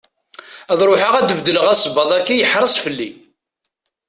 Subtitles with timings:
[0.71, 3.09] Ad ruḥeɣ ad d-beddleɣ asebbaḍ-agi, yeḥreṣ fell-i.